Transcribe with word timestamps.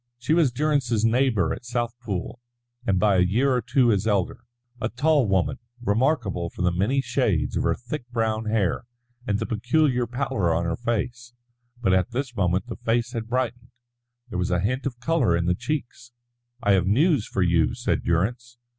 She 0.17 0.33
was 0.33 0.51
Durrance's 0.51 1.05
neighbour 1.05 1.53
at 1.53 1.61
Southpool, 1.63 2.39
and 2.87 2.99
by 2.99 3.17
a 3.17 3.23
year 3.23 3.53
or 3.53 3.61
two 3.61 3.89
his 3.89 4.07
elder 4.07 4.45
a 4.81 4.89
tall 4.89 5.27
woman, 5.27 5.59
remarkable 5.79 6.49
for 6.49 6.63
the 6.63 6.71
many 6.71 7.01
shades 7.01 7.55
of 7.55 7.61
her 7.61 7.75
thick 7.75 8.09
brown 8.09 8.45
hair 8.45 8.85
and 9.27 9.37
the 9.37 9.45
peculiar 9.45 10.07
pallor 10.07 10.55
on 10.55 10.65
her 10.65 10.75
face. 10.75 11.33
But 11.83 11.93
at 11.93 12.09
this 12.09 12.35
moment 12.35 12.65
the 12.65 12.77
face 12.77 13.11
had 13.13 13.29
brightened, 13.29 13.69
there 14.29 14.39
was 14.39 14.49
a 14.49 14.59
hint 14.59 14.87
of 14.87 14.99
colour 14.99 15.37
in 15.37 15.45
the 15.45 15.53
cheeks. 15.53 16.13
"I 16.63 16.71
have 16.71 16.87
news 16.87 17.27
for 17.27 17.43
you," 17.43 17.75
said 17.75 18.01
Durrance. 18.01 18.57